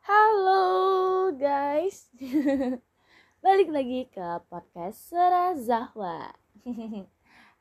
Halo 0.00 1.28
guys. 1.36 2.08
Balik 3.44 3.68
lagi 3.68 4.08
ke 4.08 4.40
podcast 4.48 5.12
Sera 5.12 5.52
Zahwa. 5.60 6.32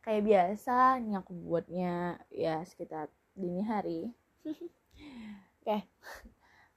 Kayak 0.08 0.24
biasa 0.24 1.04
ini 1.04 1.20
aku 1.20 1.36
buatnya 1.36 2.16
ya 2.32 2.64
sekitar 2.64 3.12
dini 3.36 3.60
hari. 3.68 4.08
Oke 5.60 5.84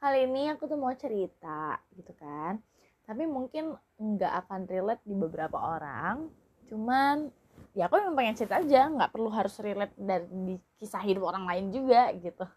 Kali 0.03 0.27
ini 0.27 0.51
aku 0.51 0.67
tuh 0.67 0.75
mau 0.75 0.91
cerita 0.99 1.79
gitu 1.95 2.11
kan. 2.19 2.59
Tapi 3.07 3.23
mungkin 3.31 3.79
nggak 4.03 4.35
akan 4.43 4.67
relate 4.67 5.07
di 5.07 5.15
beberapa 5.15 5.63
orang. 5.63 6.27
Cuman 6.67 7.31
ya 7.79 7.87
aku 7.87 8.03
memang 8.03 8.19
pengen 8.19 8.35
cerita 8.35 8.59
aja. 8.59 8.91
Nggak 8.91 9.15
perlu 9.15 9.31
harus 9.31 9.55
relate 9.63 9.95
dari 9.95 10.59
kisah 10.83 11.07
hidup 11.07 11.31
orang 11.31 11.47
lain 11.47 11.71
juga 11.71 12.11
gitu. 12.19 12.51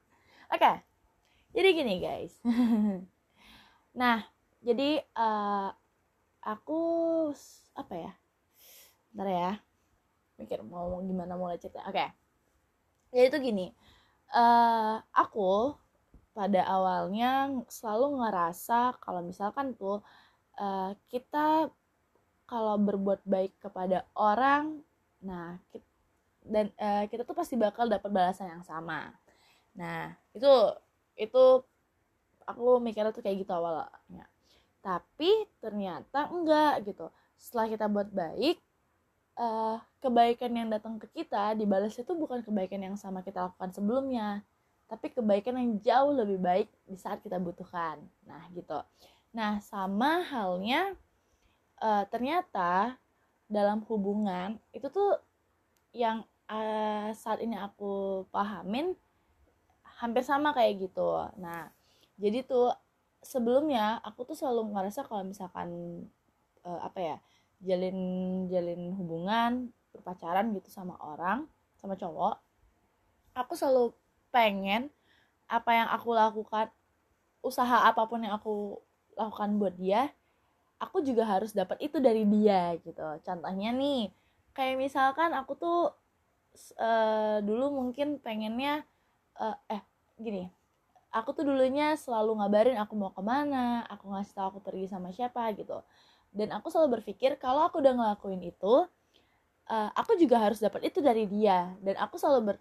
Oke 0.49 0.94
jadi 1.55 1.69
gini 1.73 1.95
guys. 2.03 2.33
Nah 3.95 4.27
jadi 4.59 4.99
uh, 5.15 5.71
aku 6.43 6.81
apa 7.79 7.93
ya? 7.95 8.11
Bentar 9.15 9.27
ya. 9.31 9.53
Mikir 10.35 10.59
mau 10.67 10.99
gimana 10.99 11.39
mulai 11.39 11.55
cerita. 11.55 11.79
Oke. 11.87 11.95
Okay. 11.95 12.09
jadi 13.15 13.31
itu 13.31 13.39
gini 13.39 13.67
uh, 14.33 14.99
aku 15.13 15.75
pada 16.35 16.67
awalnya 16.67 17.47
selalu 17.71 18.19
ngerasa 18.19 18.99
kalau 18.99 19.23
misalkan 19.23 19.71
tuh 19.77 20.03
uh, 20.59 20.91
kita 21.07 21.71
kalau 22.45 22.75
berbuat 22.77 23.23
baik 23.23 23.55
kepada 23.63 24.03
orang 24.13 24.83
nah 25.23 25.57
kita, 25.71 25.87
dan 26.45 26.69
uh, 26.77 27.07
kita 27.09 27.25
tuh 27.25 27.33
pasti 27.33 27.57
bakal 27.57 27.89
dapat 27.89 28.11
balasan 28.11 28.51
yang 28.51 28.65
sama. 28.67 29.09
Nah 29.73 30.13
itu 30.35 30.51
itu 31.15 31.63
aku 32.45 32.79
mikirnya 32.79 33.11
tuh 33.11 33.23
kayak 33.25 33.43
gitu 33.43 33.51
awalnya. 33.51 34.25
Tapi 34.85 35.49
ternyata 35.59 36.29
enggak 36.29 36.85
gitu. 36.85 37.09
Setelah 37.35 37.67
kita 37.67 37.85
buat 37.89 38.09
baik 38.13 38.61
uh, 39.39 39.81
kebaikan 39.99 40.51
yang 40.53 40.67
datang 40.69 41.01
ke 41.01 41.09
kita 41.11 41.57
dibalas 41.57 41.97
itu 41.97 42.13
bukan 42.13 42.45
kebaikan 42.45 42.79
yang 42.85 42.95
sama 42.95 43.25
kita 43.25 43.49
lakukan 43.49 43.73
sebelumnya. 43.73 44.45
Tapi 44.85 45.09
kebaikan 45.09 45.57
yang 45.57 45.71
jauh 45.81 46.13
lebih 46.13 46.37
baik 46.37 46.69
di 46.85 46.95
saat 46.95 47.19
kita 47.25 47.41
butuhkan. 47.41 47.97
Nah 48.29 48.45
gitu. 48.53 48.77
Nah 49.33 49.57
sama 49.59 50.21
halnya 50.21 50.93
uh, 51.81 52.05
ternyata 52.07 52.95
dalam 53.49 53.81
hubungan 53.89 54.57
itu 54.73 54.89
tuh 54.89 55.17
yang 55.93 56.25
uh, 56.49 57.09
saat 57.13 57.41
ini 57.41 57.57
aku 57.57 58.25
pahamin 58.29 58.93
hampir 60.05 60.21
sama 60.21 60.53
kayak 60.53 60.85
gitu. 60.85 61.25
Nah 61.41 61.73
jadi 62.21 62.45
tuh 62.45 62.71
sebelumnya 63.25 63.97
aku 64.05 64.29
tuh 64.29 64.37
selalu 64.37 64.69
ngerasa 64.77 65.09
kalau 65.09 65.25
misalkan 65.25 65.69
uh, 66.61 66.79
apa 66.85 66.99
ya 67.01 67.17
jalin 67.65 67.97
jalin 68.45 68.93
hubungan 68.93 69.73
berpacaran 69.89 70.53
gitu 70.53 70.69
sama 70.69 70.93
orang 71.01 71.49
sama 71.79 71.97
cowok 71.97 72.37
aku 73.33 73.57
selalu 73.57 73.95
pengen 74.29 74.93
apa 75.49 75.71
yang 75.73 75.87
aku 75.89 76.13
lakukan 76.13 76.69
usaha 77.41 77.89
apa 77.89 78.05
pun 78.05 78.21
yang 78.21 78.37
aku 78.37 78.77
lakukan 79.17 79.57
buat 79.57 79.75
dia 79.77 80.13
aku 80.79 81.01
juga 81.01 81.23
harus 81.23 81.55
dapat 81.55 81.79
itu 81.79 81.97
dari 82.03 82.27
dia 82.27 82.75
gitu. 82.83 83.03
Contohnya 83.23 83.71
nih 83.71 84.11
kayak 84.51 84.75
misalkan 84.79 85.31
aku 85.31 85.55
tuh 85.55 85.79
uh, 86.79 87.37
dulu 87.43 87.83
mungkin 87.83 88.19
pengennya 88.19 88.83
uh, 89.39 89.55
eh 89.71 89.83
gini 90.19 90.49
aku 91.15 91.31
tuh 91.31 91.47
dulunya 91.47 91.95
selalu 91.95 92.43
ngabarin 92.43 92.75
aku 92.75 92.93
mau 92.99 93.15
ke 93.15 93.23
mana 93.23 93.87
aku 93.87 94.11
ngasih 94.11 94.35
tahu 94.35 94.47
aku 94.51 94.59
pergi 94.59 94.91
sama 94.91 95.15
siapa 95.15 95.47
gitu. 95.55 95.79
Dan 96.35 96.51
aku 96.51 96.67
selalu 96.67 96.99
berpikir 96.99 97.39
kalau 97.39 97.63
aku 97.63 97.79
udah 97.79 97.95
ngelakuin 97.95 98.43
itu 98.43 98.83
uh, 99.71 99.89
aku 99.95 100.19
juga 100.19 100.43
harus 100.43 100.59
dapat 100.59 100.91
itu 100.91 100.99
dari 100.99 101.23
dia. 101.31 101.71
Dan 101.79 101.95
aku 101.95 102.19
selalu 102.19 102.53
ber, 102.53 102.57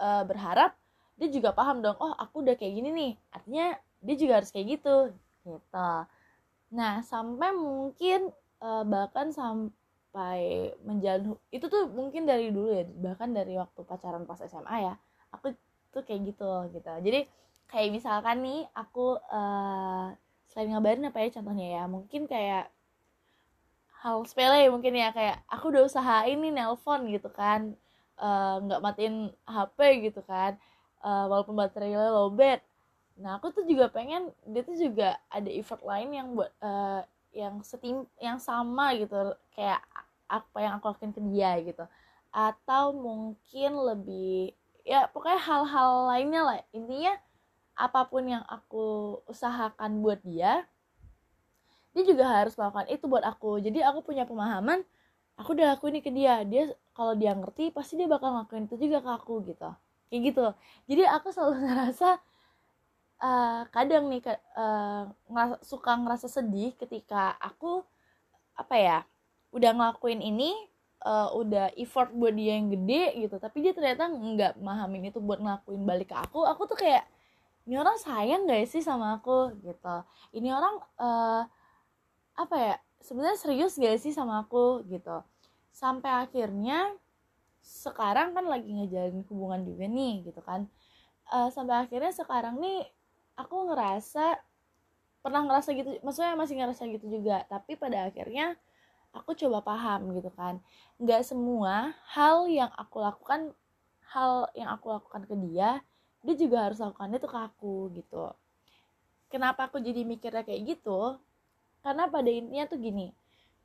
uh, 0.00 0.24
berharap 0.24 0.72
dia 1.20 1.28
juga 1.28 1.52
paham 1.52 1.84
dong 1.84 2.00
oh 2.00 2.16
aku 2.16 2.40
udah 2.40 2.56
kayak 2.56 2.72
gini 2.80 2.88
nih. 2.96 3.12
Artinya 3.36 3.76
dia 4.00 4.16
juga 4.16 4.32
harus 4.40 4.48
kayak 4.48 4.80
gitu 4.80 5.12
gitu. 5.44 5.92
Nah 6.72 6.94
sampai 7.04 7.52
mungkin 7.52 8.32
uh, 8.64 8.84
bahkan 8.88 9.28
sampai 9.28 10.72
menjalin 10.88 11.36
itu 11.52 11.68
tuh 11.68 11.92
mungkin 11.92 12.24
dari 12.24 12.48
dulu 12.48 12.72
ya 12.72 12.88
bahkan 12.88 13.36
dari 13.36 13.60
waktu 13.60 13.84
pacaran 13.84 14.24
pas 14.24 14.40
SMA 14.40 14.88
ya 14.88 14.96
aku 15.36 15.52
tuh 15.90 16.02
kayak 16.06 16.34
gitu 16.34 16.50
gitu. 16.74 16.92
Jadi 17.06 17.20
kayak 17.70 17.90
misalkan 17.94 18.42
nih 18.42 18.66
aku 18.74 19.18
uh, 19.30 20.10
selain 20.50 20.74
ngabarin 20.74 21.06
apa 21.06 21.22
ya 21.22 21.28
contohnya 21.30 21.66
ya 21.78 21.82
mungkin 21.86 22.26
kayak 22.26 22.66
hal 24.02 24.24
sepele 24.26 24.66
mungkin 24.72 24.96
ya 24.96 25.14
kayak 25.14 25.44
aku 25.46 25.70
udah 25.70 25.86
usahain 25.86 26.40
nih 26.40 26.50
nelpon 26.50 27.04
gitu 27.12 27.28
kan 27.28 27.76
eh, 28.16 28.54
nggak 28.64 28.80
uh, 28.80 28.84
matiin 28.84 29.28
HP 29.44 29.78
gitu 30.08 30.24
kan 30.24 30.56
uh, 31.04 31.28
walaupun 31.28 31.54
baterainya 31.56 32.08
lowbat. 32.08 32.64
Nah 33.20 33.36
aku 33.36 33.52
tuh 33.52 33.64
juga 33.68 33.92
pengen 33.92 34.32
dia 34.48 34.64
tuh 34.64 34.76
juga 34.80 35.20
ada 35.28 35.48
effort 35.52 35.84
lain 35.84 36.10
yang 36.16 36.28
buat 36.32 36.52
uh, 36.64 37.04
yang 37.36 37.60
setim 37.62 38.08
yang 38.18 38.40
sama 38.40 38.96
gitu 38.96 39.36
kayak 39.54 39.84
apa 40.26 40.58
yang 40.58 40.72
aku 40.80 40.90
lakuin 40.90 41.12
ke 41.12 41.22
dia 41.30 41.52
gitu. 41.60 41.84
Atau 42.32 42.96
mungkin 42.96 43.70
lebih 43.84 44.56
ya 44.90 45.06
pokoknya 45.14 45.38
hal-hal 45.38 45.90
lainnya 46.10 46.40
lah. 46.42 46.58
Intinya 46.74 47.14
apa 47.78 48.00
pun 48.10 48.26
yang 48.26 48.42
aku 48.50 49.18
usahakan 49.30 50.02
buat 50.02 50.20
dia 50.26 50.66
dia 51.90 52.04
juga 52.06 52.22
harus 52.26 52.54
melakukan 52.58 52.86
itu 52.90 53.04
buat 53.06 53.22
aku. 53.22 53.62
Jadi 53.62 53.82
aku 53.86 54.02
punya 54.02 54.26
pemahaman 54.26 54.82
aku 55.38 55.54
udah 55.54 55.78
lakuin 55.78 55.98
ini 55.98 56.02
ke 56.02 56.10
dia. 56.10 56.42
Dia 56.42 56.74
kalau 56.94 57.14
dia 57.14 57.32
ngerti 57.38 57.70
pasti 57.70 57.94
dia 57.94 58.10
bakal 58.10 58.34
ngelakuin 58.34 58.66
itu 58.66 58.76
juga 58.78 58.98
ke 59.02 59.10
aku 59.14 59.34
gitu. 59.46 59.70
Kayak 60.10 60.22
gitu 60.34 60.46
jadi 60.90 61.02
aku 61.06 61.30
selalu 61.30 61.54
ngerasa 61.70 62.18
uh, 63.22 63.62
kadang 63.70 64.10
nih 64.10 64.20
uh, 64.58 65.06
ngerasa, 65.30 65.56
suka 65.62 65.94
ngerasa 65.94 66.26
sedih 66.26 66.74
ketika 66.74 67.38
aku 67.38 67.86
apa 68.58 68.76
ya 68.76 68.98
udah 69.54 69.70
ngelakuin 69.72 70.20
ini 70.20 70.52
uh, 71.04 71.32
udah 71.36 71.72
effort 71.76 72.12
buat 72.12 72.34
dia 72.36 72.56
yang 72.60 72.68
gede 72.72 73.26
gitu. 73.26 73.36
Tapi 73.40 73.64
dia 73.64 73.72
ternyata 73.72 74.08
nggak 74.08 74.60
mahamin 74.60 75.08
itu 75.08 75.18
buat 75.20 75.40
ngelakuin 75.40 75.82
balik 75.84 76.12
ke 76.12 76.16
aku. 76.16 76.44
Aku 76.48 76.68
tuh 76.68 76.76
kayak 76.76 77.04
ini 77.68 77.76
orang 77.76 77.96
sayang 78.00 78.48
gak 78.48 78.66
sih 78.68 78.82
sama 78.82 79.20
aku? 79.20 79.54
Gitu. 79.60 79.96
Ini 80.36 80.48
orang 80.50 80.74
uh, 80.98 81.42
apa 82.34 82.56
ya 82.56 82.74
sebenarnya 83.00 83.38
serius 83.38 83.76
gak 83.76 84.00
sih 84.00 84.12
sama 84.12 84.44
aku? 84.44 84.84
Gitu. 84.88 85.16
Sampai 85.70 86.10
akhirnya 86.26 86.90
sekarang 87.60 88.32
kan 88.32 88.48
lagi 88.48 88.72
ngejalin 88.72 89.22
hubungan 89.28 89.62
juga 89.64 89.84
nih 89.86 90.26
gitu 90.26 90.40
kan. 90.40 90.66
Uh, 91.30 91.46
sampai 91.52 91.86
akhirnya 91.86 92.10
sekarang 92.10 92.58
nih 92.58 92.88
aku 93.38 93.70
ngerasa 93.70 94.40
pernah 95.20 95.44
ngerasa 95.44 95.76
gitu 95.76 96.00
maksudnya 96.00 96.34
masih 96.34 96.54
ngerasa 96.58 96.82
gitu 96.90 97.06
juga. 97.06 97.44
Tapi 97.46 97.76
pada 97.76 98.08
akhirnya 98.08 98.56
aku 99.14 99.34
coba 99.34 99.62
paham 99.64 100.14
gitu 100.16 100.30
kan. 100.34 100.58
Nggak 101.00 101.26
semua 101.26 101.94
hal 102.14 102.46
yang 102.50 102.70
aku 102.76 103.02
lakukan 103.02 103.54
hal 104.10 104.50
yang 104.58 104.70
aku 104.74 104.90
lakukan 104.90 105.22
ke 105.26 105.34
dia 105.48 105.82
dia 106.20 106.34
juga 106.36 106.68
harus 106.68 106.78
lakukan 106.82 107.16
itu 107.16 107.28
ke 107.30 107.38
aku 107.38 107.74
gitu. 107.96 108.32
Kenapa 109.30 109.70
aku 109.70 109.78
jadi 109.78 110.02
mikirnya 110.02 110.42
kayak 110.42 110.76
gitu? 110.76 111.16
Karena 111.80 112.10
pada 112.10 112.28
intinya 112.28 112.66
tuh 112.68 112.78
gini 112.82 113.14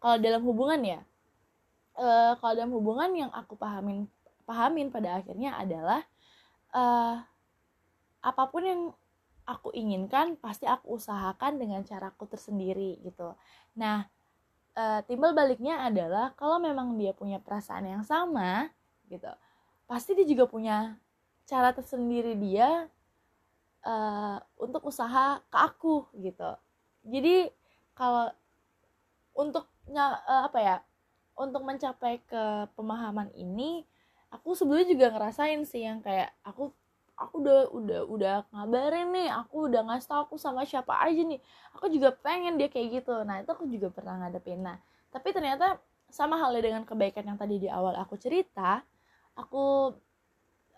kalau 0.05 0.21
dalam 0.21 0.41
hubungan 0.45 0.79
ya 0.85 0.99
uh, 1.97 2.37
kalau 2.39 2.53
dalam 2.53 2.71
hubungan 2.77 3.09
yang 3.25 3.31
aku 3.33 3.57
pahamin 3.57 4.05
pahamin 4.45 4.93
pada 4.93 5.17
akhirnya 5.17 5.57
adalah 5.57 6.05
uh, 6.75 7.25
apa 8.21 8.43
pun 8.53 8.61
yang 8.61 8.81
aku 9.45 9.73
inginkan 9.73 10.37
pasti 10.37 10.65
aku 10.65 10.97
usahakan 10.97 11.61
dengan 11.61 11.81
caraku 11.85 12.25
tersendiri 12.25 12.97
gitu. 13.01 13.33
Nah 13.77 14.05
uh, 14.75 15.01
timbal 15.07 15.31
baliknya 15.31 15.81
adalah 15.87 16.35
kalau 16.37 16.59
memang 16.61 16.95
dia 16.99 17.11
punya 17.15 17.39
perasaan 17.41 17.87
yang 17.87 18.03
sama 18.05 18.69
gitu 19.09 19.31
pasti 19.85 20.17
dia 20.17 20.25
juga 20.25 20.45
punya 20.49 20.97
cara 21.45 21.71
tersendiri 21.71 22.33
dia 22.37 22.89
uh, 23.85 24.37
untuk 24.57 24.89
usaha 24.89 25.39
ke 25.45 25.57
aku 25.57 26.09
gitu. 26.17 26.57
Jadi 27.05 27.53
kalau 27.93 28.33
untuk 29.37 29.69
uh, 29.93 30.49
apa 30.49 30.59
ya 30.59 30.77
untuk 31.37 31.61
mencapai 31.61 32.23
ke 32.25 32.65
pemahaman 32.73 33.29
ini 33.37 33.85
aku 34.33 34.57
sebelumnya 34.57 34.89
juga 34.89 35.07
ngerasain 35.13 35.61
sih 35.69 35.85
yang 35.85 36.01
kayak 36.01 36.33
aku 36.41 36.73
aku 37.15 37.39
udah 37.43 37.59
udah 37.71 38.01
udah 38.11 38.35
ngabarin 38.51 39.07
nih 39.15 39.29
aku 39.31 39.71
udah 39.71 39.81
ngasih 39.87 40.07
tau 40.11 40.21
aku 40.27 40.35
sama 40.35 40.67
siapa 40.67 40.93
aja 40.99 41.21
nih. 41.23 41.39
Aku 41.79 41.87
juga 41.87 42.11
pengen 42.11 42.59
dia 42.59 42.67
kayak 42.67 43.01
gitu. 43.03 43.23
Nah 43.23 43.41
itu 43.43 43.49
aku 43.51 43.65
juga 43.71 43.87
pernah 43.91 44.19
ngadepin. 44.19 44.59
Nah 44.63 44.77
tapi 45.11 45.31
ternyata 45.31 45.79
sama 46.11 46.35
halnya 46.39 46.61
dengan 46.63 46.83
kebaikan 46.83 47.23
yang 47.23 47.39
tadi 47.39 47.55
di 47.59 47.67
awal 47.71 47.95
aku 47.97 48.15
cerita 48.19 48.83
aku 49.35 49.95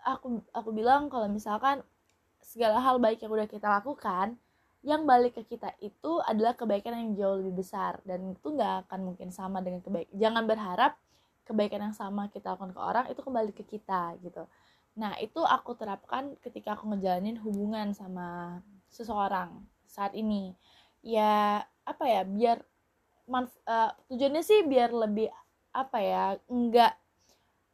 aku 0.02 0.42
aku 0.54 0.70
bilang 0.74 1.10
kalau 1.10 1.26
misalkan 1.30 1.82
segala 2.42 2.78
hal 2.80 3.02
baik 3.02 3.22
yang 3.22 3.34
udah 3.34 3.46
kita 3.50 3.66
lakukan 3.66 4.38
yang 4.86 5.02
balik 5.04 5.34
ke 5.34 5.42
kita 5.42 5.74
itu 5.82 6.22
adalah 6.22 6.54
kebaikan 6.54 6.94
yang 6.94 7.10
jauh 7.18 7.36
lebih 7.42 7.66
besar. 7.66 7.98
Dan 8.06 8.38
itu 8.38 8.46
nggak 8.46 8.86
akan 8.86 9.00
mungkin 9.10 9.34
sama 9.34 9.58
dengan 9.58 9.82
kebaikan 9.82 10.14
jangan 10.14 10.44
berharap 10.46 10.92
kebaikan 11.48 11.90
yang 11.90 11.96
sama 11.96 12.28
kita 12.28 12.54
lakukan 12.54 12.76
ke 12.76 12.80
orang 12.80 13.04
itu 13.08 13.20
kembali 13.24 13.52
ke 13.56 13.64
kita 13.64 14.14
gitu 14.20 14.44
nah 14.98 15.14
itu 15.22 15.38
aku 15.46 15.78
terapkan 15.78 16.34
ketika 16.42 16.74
aku 16.74 16.90
ngejalanin 16.90 17.38
hubungan 17.38 17.94
sama 17.94 18.58
seseorang 18.90 19.62
saat 19.86 20.12
ini. 20.18 20.58
Ya 21.06 21.62
apa 21.86 22.04
ya 22.04 22.26
biar 22.26 22.58
manf 23.30 23.54
uh, 23.64 23.94
tujuannya 24.10 24.42
sih 24.42 24.66
biar 24.66 24.90
lebih 24.90 25.30
apa 25.70 25.98
ya 26.02 26.24
enggak 26.50 26.98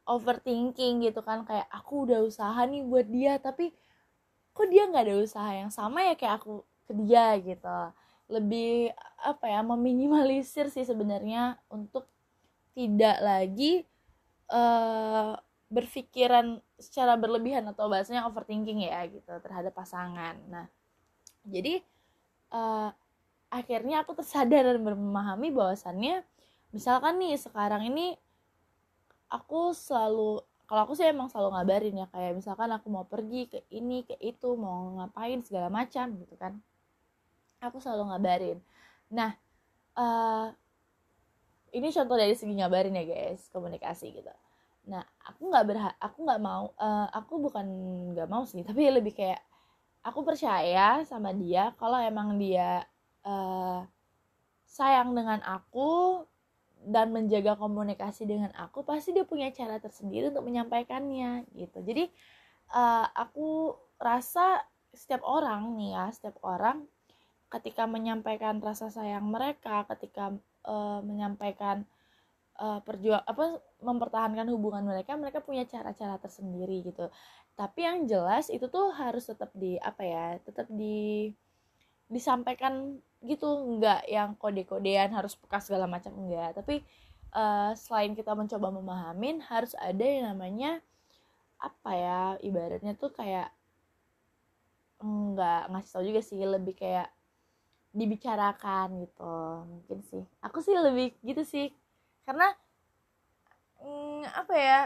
overthinking 0.05 1.01
gitu 1.09 1.25
kan. 1.25 1.41
Kayak 1.49 1.65
aku 1.73 2.05
udah 2.05 2.21
usaha 2.21 2.61
nih 2.69 2.85
buat 2.85 3.09
dia 3.09 3.41
tapi 3.41 3.73
kok 4.55 4.69
dia 4.69 4.87
nggak 4.87 5.05
ada 5.09 5.15
usaha 5.19 5.51
yang 5.51 5.73
sama 5.73 6.05
ya 6.05 6.13
kayak 6.13 6.45
aku 6.45 6.61
ke 6.85 6.93
dia? 6.93 7.33
Gitu. 7.41 7.79
Lebih 8.29 8.93
apa 9.25 9.45
ya 9.49 9.65
meminimalisir 9.65 10.69
sih 10.69 10.85
sebenarnya 10.85 11.57
untuk 11.73 12.05
tidak 12.77 13.17
lagi 13.23 13.87
uh, 14.51 15.33
berpikiran 15.75 16.63
secara 16.79 17.19
berlebihan 17.19 17.67
atau 17.67 17.91
bahasanya 17.91 18.23
overthinking 18.23 18.87
ya 18.87 19.03
gitu 19.11 19.35
terhadap 19.43 19.75
pasangan. 19.75 20.39
Nah 20.47 20.71
jadi 21.43 21.83
uh, 22.55 22.95
akhirnya 23.51 24.07
aku 24.07 24.15
tersadar 24.15 24.63
dan 24.63 24.79
memahami 24.79 25.51
bahwasannya 25.51 26.23
misalkan 26.71 27.19
nih 27.19 27.35
sekarang 27.35 27.91
ini 27.91 28.15
aku 29.27 29.75
selalu 29.75 30.39
kalau 30.65 30.81
aku 30.87 30.97
sih 30.97 31.05
emang 31.05 31.27
selalu 31.27 31.59
ngabarin 31.59 32.01
ya 32.01 32.07
kayak 32.09 32.39
misalkan 32.39 32.71
aku 32.71 32.87
mau 32.89 33.05
pergi 33.05 33.51
ke 33.51 33.59
ini 33.69 34.07
ke 34.07 34.15
itu 34.23 34.55
mau 34.55 34.95
ngapain 35.03 35.43
segala 35.43 35.67
macam 35.67 36.15
gitu 36.23 36.39
kan. 36.39 36.55
Aku 37.59 37.83
selalu 37.83 38.15
ngabarin. 38.15 38.57
Nah 39.11 39.35
uh, 39.99 40.49
ini 41.75 41.91
contoh 41.91 42.15
dari 42.15 42.33
segi 42.33 42.55
ngabarin 42.55 42.95
ya 42.95 43.03
guys 43.03 43.51
komunikasi 43.51 44.15
gitu 44.15 44.31
nah 44.85 45.01
aku 45.25 45.49
nggak 45.49 45.65
berhak 45.65 45.95
aku 45.97 46.17
nggak 46.25 46.41
mau 46.41 46.73
uh, 46.77 47.09
aku 47.09 47.41
bukan 47.41 47.65
nggak 48.13 48.29
mau 48.29 48.45
sih 48.45 48.61
tapi 48.67 48.89
lebih 48.89 49.13
kayak 49.17 49.41
aku 50.05 50.21
percaya 50.21 51.01
sama 51.05 51.33
dia 51.33 51.73
kalau 51.81 51.97
emang 51.97 52.37
dia 52.37 52.85
uh, 53.25 53.81
sayang 54.69 55.17
dengan 55.17 55.41
aku 55.41 56.21
dan 56.85 57.09
menjaga 57.09 57.57
komunikasi 57.57 58.29
dengan 58.29 58.53
aku 58.53 58.85
pasti 58.85 59.09
dia 59.09 59.25
punya 59.25 59.49
cara 59.49 59.81
tersendiri 59.81 60.29
untuk 60.29 60.45
menyampaikannya 60.45 61.49
gitu. 61.57 61.81
Jadi 61.81 62.05
uh, 62.77 63.09
aku 63.09 63.73
rasa 63.97 64.61
setiap 64.93 65.25
orang 65.25 65.75
nih 65.75 65.97
ya 65.97 66.05
setiap 66.13 66.37
orang 66.45 66.85
ketika 67.51 67.83
menyampaikan 67.89 68.61
rasa 68.63 68.87
sayang 68.87 69.27
mereka 69.27 69.83
ketika 69.91 70.31
uh, 70.63 70.99
menyampaikan 71.03 71.83
uh, 72.59 72.79
perjuang 72.83 73.23
apa 73.23 73.59
mempertahankan 73.83 74.47
hubungan 74.51 74.83
mereka 74.87 75.15
mereka 75.19 75.39
punya 75.43 75.67
cara-cara 75.67 76.15
tersendiri 76.19 76.83
gitu. 76.87 77.11
Tapi 77.55 77.79
yang 77.83 78.07
jelas 78.07 78.47
itu 78.51 78.67
tuh 78.67 78.91
harus 78.95 79.27
tetap 79.27 79.51
di 79.55 79.79
apa 79.79 80.03
ya 80.03 80.25
tetap 80.43 80.67
di 80.71 81.31
disampaikan 82.11 82.99
gitu. 83.23 83.79
Nggak 83.79 84.01
yang 84.07 84.35
kode-kodean 84.39 85.11
harus 85.11 85.35
peka 85.35 85.59
segala 85.63 85.87
macam 85.89 86.15
enggak 86.15 86.55
tapi 86.59 86.83
uh, 87.35 87.71
selain 87.75 88.15
kita 88.15 88.31
mencoba 88.35 88.71
memahamin 88.71 89.43
harus 89.43 89.75
ada 89.79 90.03
yang 90.03 90.31
namanya 90.35 90.79
apa 91.59 91.91
ya 91.95 92.21
ibaratnya 92.43 92.93
tuh 92.99 93.15
kayak 93.15 93.49
nggak 94.99 95.71
ngasih 95.71 95.91
tau 95.91 96.03
juga 96.03 96.21
sih 96.23 96.39
lebih 96.39 96.75
kayak 96.75 97.11
dibicarakan 97.95 99.07
gitu. 99.07 99.35
Mungkin 99.63 99.99
sih. 100.03 100.23
Aku 100.43 100.59
sih 100.59 100.75
lebih 100.75 101.15
gitu 101.23 101.43
sih 101.47 101.71
karena 102.25 102.47
mm, 103.81 104.23
apa 104.33 104.53
ya 104.57 104.81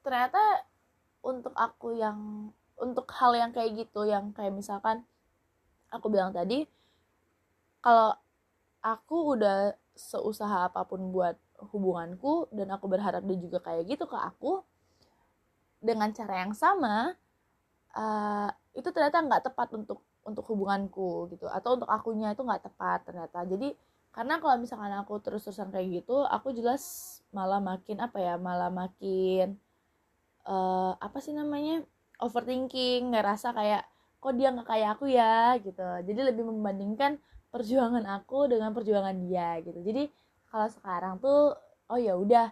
ternyata 0.00 0.40
untuk 1.20 1.52
aku 1.52 1.96
yang 1.96 2.50
untuk 2.76 3.08
hal 3.16 3.32
yang 3.36 3.50
kayak 3.52 3.86
gitu 3.86 4.04
yang 4.08 4.32
kayak 4.32 4.52
misalkan 4.52 5.04
aku 5.92 6.08
bilang 6.12 6.32
tadi 6.32 6.68
kalau 7.80 8.16
aku 8.82 9.38
udah 9.38 9.76
seusaha 9.96 10.68
apa 10.68 10.84
pun 10.84 11.12
buat 11.12 11.36
hubunganku 11.72 12.52
dan 12.52 12.68
aku 12.72 12.84
berharap 12.90 13.24
dia 13.24 13.38
juga 13.40 13.58
kayak 13.64 13.88
gitu 13.88 14.04
ke 14.04 14.16
aku 14.16 14.60
dengan 15.80 16.12
cara 16.12 16.44
yang 16.44 16.52
sama 16.52 17.16
uh, 17.96 18.48
itu 18.76 18.88
ternyata 18.92 19.24
nggak 19.24 19.42
tepat 19.50 19.68
untuk 19.72 20.04
untuk 20.26 20.44
hubunganku 20.52 21.30
gitu 21.32 21.46
atau 21.48 21.78
untuk 21.78 21.88
akunya 21.88 22.34
itu 22.34 22.42
nggak 22.42 22.66
tepat 22.66 23.06
ternyata. 23.06 23.46
Jadi 23.46 23.72
karena 24.16 24.40
kalau 24.40 24.56
misalkan 24.56 24.96
aku 24.96 25.20
terus-terusan 25.20 25.68
kayak 25.68 26.00
gitu 26.00 26.24
aku 26.24 26.56
jelas 26.56 26.82
malah 27.36 27.60
makin 27.60 28.00
apa 28.00 28.16
ya 28.16 28.34
malah 28.40 28.72
makin 28.72 29.60
uh, 30.48 30.96
apa 30.96 31.20
sih 31.20 31.36
namanya 31.36 31.84
overthinking 32.22 33.12
ngerasa 33.12 33.52
kayak 33.52 33.84
kok 34.16 34.34
dia 34.34 34.48
nggak 34.50 34.68
kayak 34.68 34.88
aku 34.96 35.06
ya? 35.12 35.54
gitu. 35.60 35.84
Jadi 36.02 36.20
lebih 36.32 36.48
membandingkan 36.48 37.20
perjuangan 37.52 38.04
aku 38.08 38.50
dengan 38.50 38.72
perjuangan 38.72 39.16
dia 39.22 39.60
gitu. 39.62 39.78
Jadi 39.84 40.08
kalau 40.50 40.68
sekarang 40.72 41.20
tuh 41.20 41.54
oh 41.92 41.98
ya 42.00 42.16
udah 42.18 42.50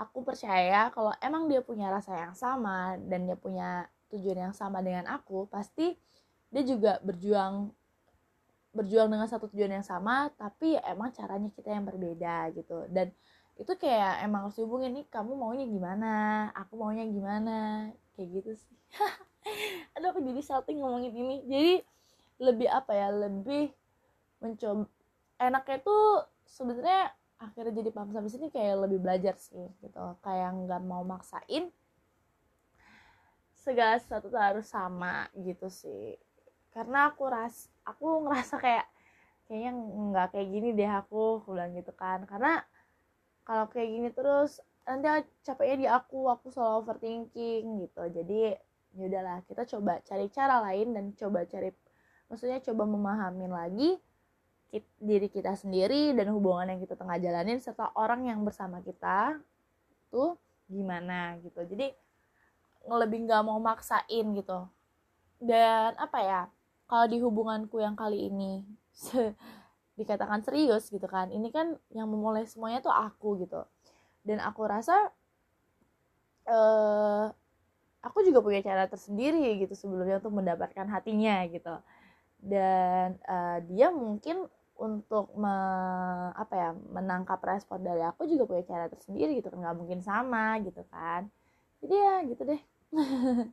aku 0.00 0.24
percaya 0.24 0.88
kalau 0.94 1.12
emang 1.20 1.46
dia 1.52 1.60
punya 1.60 1.92
rasa 1.92 2.16
yang 2.16 2.32
sama 2.32 2.96
dan 2.96 3.28
dia 3.28 3.36
punya 3.36 3.86
tujuan 4.08 4.50
yang 4.50 4.54
sama 4.56 4.80
dengan 4.80 5.04
aku 5.08 5.44
pasti 5.52 5.94
dia 6.52 6.62
juga 6.64 7.00
berjuang 7.04 7.72
berjuang 8.72 9.12
dengan 9.12 9.28
satu 9.28 9.52
tujuan 9.52 9.80
yang 9.80 9.86
sama 9.86 10.32
tapi 10.40 10.80
ya 10.80 10.82
emang 10.88 11.12
caranya 11.12 11.52
kita 11.52 11.68
yang 11.72 11.84
berbeda 11.84 12.52
gitu. 12.56 12.88
Dan 12.88 13.12
itu 13.60 13.72
kayak 13.76 14.24
emang 14.24 14.48
harus 14.48 14.56
dihubungin 14.56 14.96
nih 14.96 15.06
kamu 15.12 15.36
maunya 15.36 15.68
gimana? 15.68 16.12
Aku 16.56 16.80
maunya 16.80 17.04
gimana? 17.04 17.88
Kayak 18.16 18.28
gitu 18.40 18.50
sih. 18.56 18.76
Aduh 19.96 20.16
aku 20.16 20.20
jadi 20.24 20.40
salting 20.40 20.80
ngomongin 20.80 21.12
ini. 21.12 21.36
Jadi 21.44 21.74
lebih 22.42 22.68
apa 22.72 22.92
ya 22.96 23.08
lebih 23.12 23.70
mencoba 24.42 24.88
enaknya 25.38 25.78
tuh 25.84 26.26
sebenarnya 26.48 27.12
akhirnya 27.38 27.74
jadi 27.82 27.90
paham 27.90 28.10
sampai 28.14 28.30
sini 28.30 28.46
kayak 28.48 28.88
lebih 28.88 28.98
belajar 29.04 29.36
sih 29.36 29.68
gitu. 29.84 30.04
Kayak 30.24 30.56
nggak 30.64 30.82
mau 30.82 31.04
maksain 31.04 31.68
segala 33.62 33.94
sesuatu 34.00 34.26
tuh 34.32 34.42
harus 34.42 34.66
sama 34.66 35.28
gitu 35.38 35.70
sih. 35.70 36.18
Karena 36.72 37.12
aku 37.12 37.28
ras 37.28 37.71
aku 37.86 38.26
ngerasa 38.26 38.56
kayak 38.58 38.86
kayaknya 39.46 39.72
nggak 39.76 40.26
kayak 40.32 40.48
gini 40.48 40.68
deh 40.72 40.90
aku 40.90 41.42
bilang 41.46 41.74
gitu 41.76 41.92
kan. 41.92 42.24
Karena 42.24 42.62
kalau 43.42 43.66
kayak 43.70 43.88
gini 43.90 44.08
terus 44.14 44.62
nanti 44.82 45.28
capeknya 45.46 45.76
di 45.78 45.86
aku 45.86 46.30
aku 46.30 46.50
selalu 46.50 46.86
overthinking 46.86 47.64
gitu. 47.86 48.02
Jadi 48.10 48.56
ya 48.92 49.04
udahlah 49.08 49.38
kita 49.48 49.64
coba 49.64 50.00
cari 50.04 50.26
cara 50.28 50.60
lain 50.68 50.92
dan 50.92 51.04
coba 51.16 51.48
cari 51.48 51.72
maksudnya 52.28 52.60
coba 52.64 52.84
memahami 52.88 53.46
lagi 53.48 53.90
diri 54.96 55.28
kita 55.28 55.52
sendiri 55.52 56.16
dan 56.16 56.32
hubungan 56.32 56.72
yang 56.72 56.80
kita 56.80 56.96
tengah 56.96 57.20
jalanin 57.20 57.60
serta 57.60 57.92
orang 57.92 58.24
yang 58.24 58.40
bersama 58.40 58.80
kita 58.80 59.36
tuh 60.08 60.40
gimana 60.64 61.36
gitu. 61.44 61.60
Jadi 61.60 61.92
lebih 62.88 63.28
nggak 63.28 63.42
mau 63.44 63.60
maksain 63.60 64.26
gitu. 64.32 64.64
Dan 65.36 65.92
apa 66.00 66.18
ya 66.24 66.40
kalau 66.92 67.08
di 67.08 67.24
hubunganku 67.24 67.80
yang 67.80 67.96
kali 67.96 68.28
ini 68.28 68.60
dikatakan 69.96 70.44
serius 70.44 70.92
gitu 70.92 71.08
kan 71.08 71.32
ini 71.32 71.48
kan 71.48 71.80
yang 71.88 72.04
memulai 72.04 72.44
semuanya 72.44 72.84
tuh 72.84 72.92
aku 72.92 73.40
gitu. 73.40 73.64
Dan 74.20 74.44
aku 74.44 74.68
rasa 74.68 75.08
uh, 76.52 77.32
aku 78.04 78.18
juga 78.28 78.44
punya 78.44 78.60
cara 78.60 78.84
tersendiri 78.92 79.56
gitu 79.64 79.72
sebelumnya 79.72 80.20
untuk 80.20 80.36
mendapatkan 80.36 80.84
hatinya 80.92 81.48
gitu. 81.48 81.80
Dan 82.44 83.16
uh, 83.24 83.64
dia 83.72 83.88
mungkin 83.88 84.44
untuk 84.76 85.32
me, 85.32 85.54
apa 86.36 86.54
ya 86.60 86.70
menangkap 86.92 87.40
respon 87.40 87.80
dari 87.80 88.04
aku 88.04 88.28
juga 88.28 88.44
punya 88.44 88.68
cara 88.68 88.86
tersendiri 88.92 89.40
gitu 89.40 89.48
kan 89.48 89.64
nggak 89.64 89.78
mungkin 89.80 90.04
sama 90.04 90.60
gitu 90.60 90.84
kan. 90.92 91.24
Jadi 91.80 91.94
ya 91.96 92.14
gitu 92.28 92.42
deh. 92.44 92.60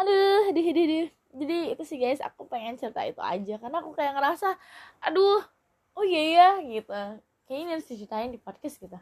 Aduh 0.00 0.48
dih 0.56 0.64
dih 0.72 0.86
dih 0.88 1.19
jadi 1.30 1.74
itu 1.74 1.82
sih 1.86 1.98
guys 1.98 2.22
aku 2.22 2.46
pengen 2.50 2.78
cerita 2.78 3.02
itu 3.06 3.22
aja. 3.22 3.54
Karena 3.58 3.76
aku 3.82 3.94
kayak 3.94 4.14
ngerasa 4.18 4.54
aduh 5.02 5.42
oh 5.98 6.04
iya 6.04 6.22
ya 6.30 6.48
gitu. 6.62 6.94
Kayaknya 7.46 7.66
harus 7.74 7.86
diceritain 7.90 8.30
di 8.30 8.40
podcast 8.40 8.76
gitu. 8.78 8.94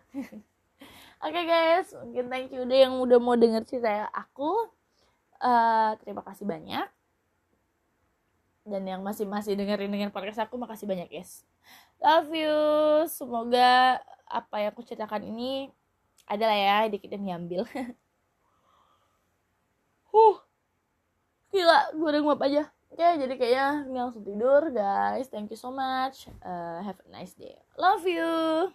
Oke 1.25 1.35
okay, 1.35 1.45
guys 1.45 1.89
mungkin 1.97 2.31
thank 2.31 2.55
you 2.55 2.63
deh 2.63 2.87
yang 2.87 2.95
udah 3.01 3.19
mau 3.19 3.35
denger 3.35 3.65
cerita 3.65 4.07
aku. 4.13 4.69
Uh, 5.39 5.95
terima 6.05 6.23
kasih 6.27 6.45
banyak. 6.45 6.87
Dan 8.69 8.85
yang 8.85 9.01
masih 9.01 9.25
masih 9.25 9.57
dengerin 9.57 9.89
dengan 9.89 10.13
podcast 10.13 10.45
aku 10.45 10.61
makasih 10.61 10.85
banyak 10.85 11.09
guys. 11.09 11.43
Love 11.99 12.31
you. 12.31 12.59
Semoga 13.09 13.99
apa 14.29 14.55
yang 14.61 14.71
aku 14.77 14.85
ceritakan 14.85 15.25
ini 15.25 15.73
adalah 16.29 16.55
ya 16.55 16.79
dikit 16.93 17.09
yang 17.17 17.25
diambil 17.25 17.65
huh 20.13 20.48
gila 21.53 21.93
gue 21.95 22.09
udah 22.09 22.23
nguap 22.25 22.43
aja 22.45 22.65
Oke, 22.89 23.05
jadi 23.05 23.35
kayaknya 23.37 23.69
langsung 23.93 24.25
tidur, 24.25 24.73
guys. 24.73 25.29
Thank 25.29 25.53
you 25.53 25.61
so 25.61 25.69
much. 25.69 26.25
Uh, 26.41 26.81
have 26.81 26.97
a 27.05 27.09
nice 27.13 27.37
day. 27.37 27.55
Love 27.77 28.03
you. 28.09 28.73